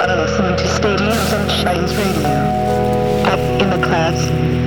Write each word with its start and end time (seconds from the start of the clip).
Are 0.00 0.16
listening 0.16 0.56
to 0.56 0.66
Stadium 0.66 1.12
Sunshine's 1.12 1.94
Radio. 1.94 2.30
Up 3.26 3.60
in 3.60 3.68
the 3.68 3.86
class. 3.86 4.59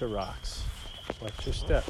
Of 0.00 0.12
rocks. 0.12 0.62
Watch 1.20 1.44
your 1.44 1.52
step. 1.52 1.84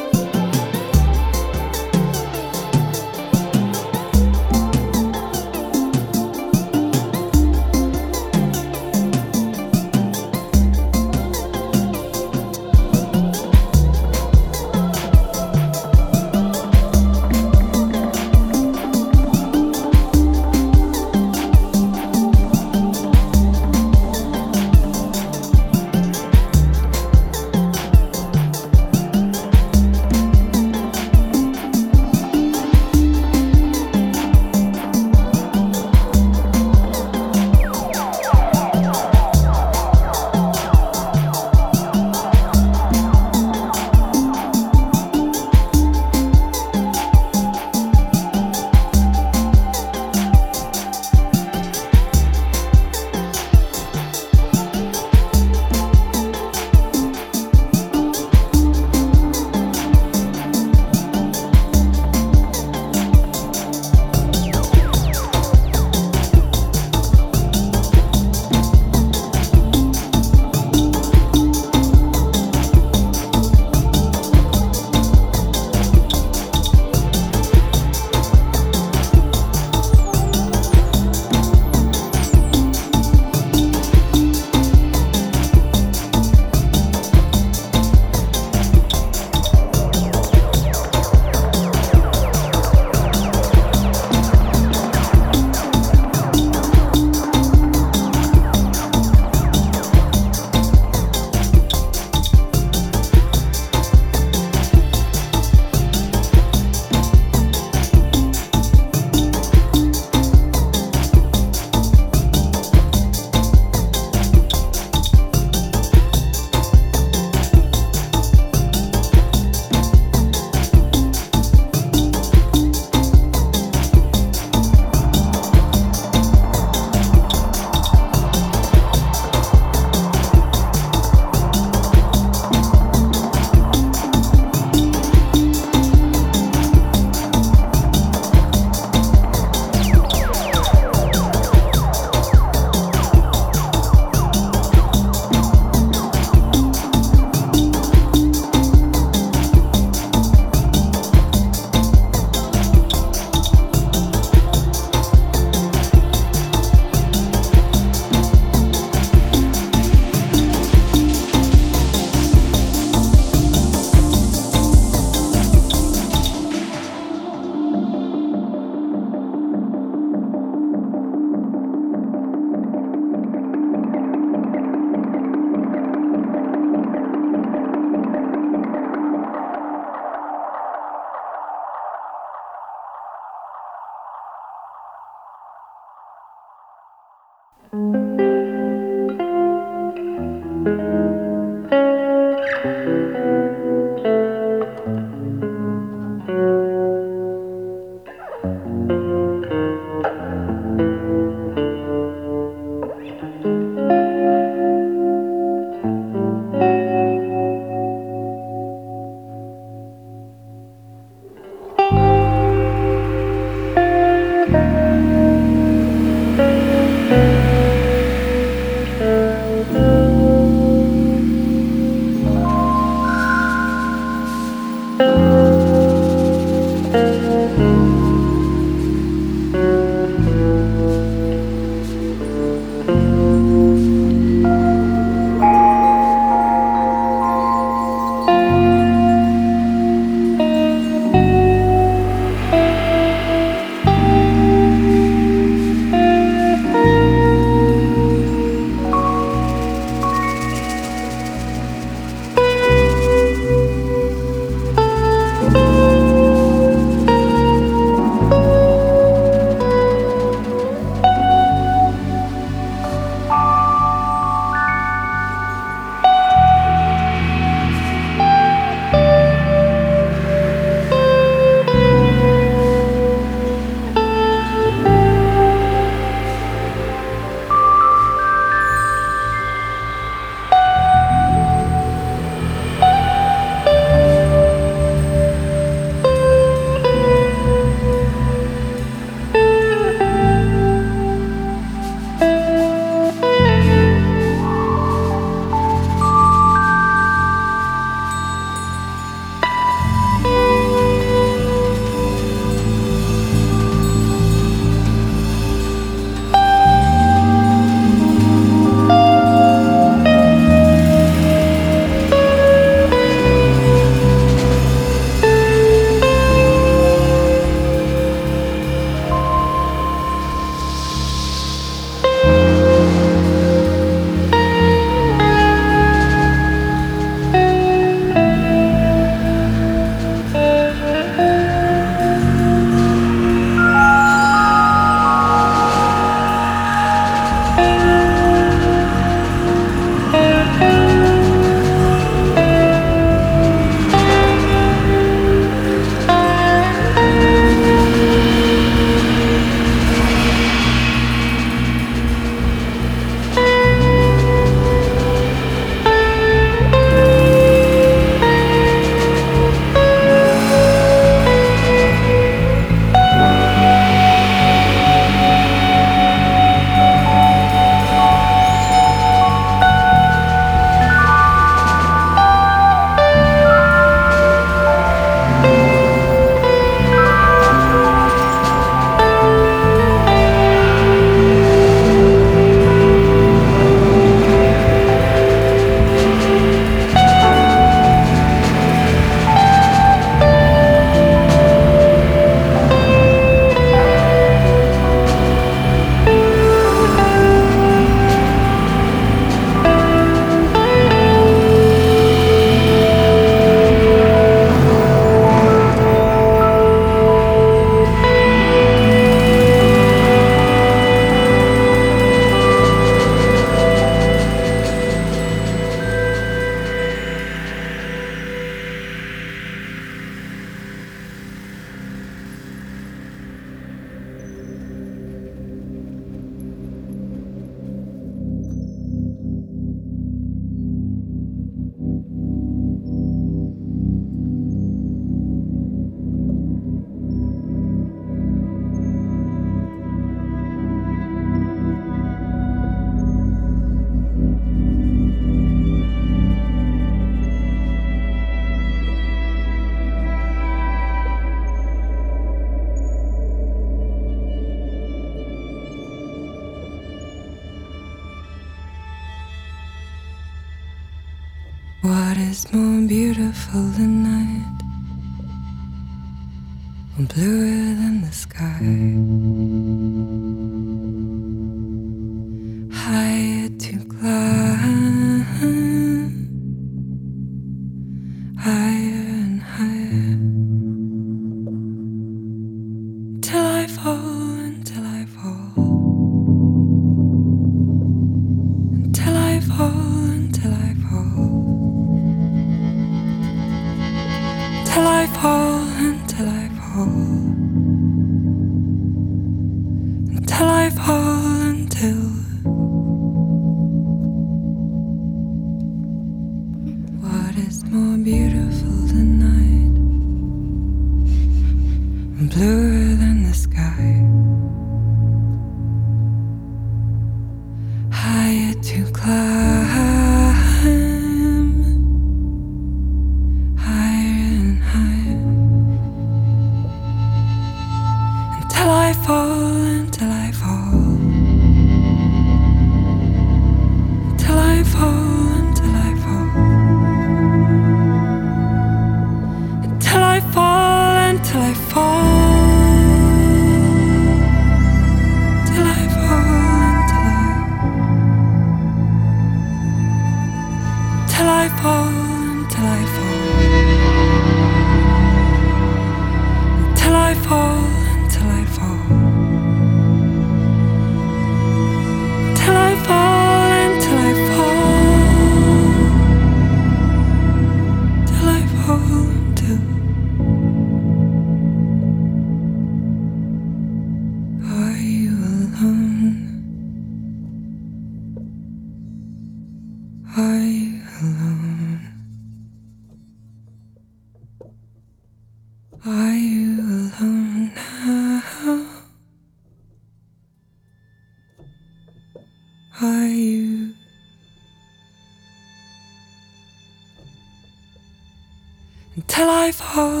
아. 599.73 600.00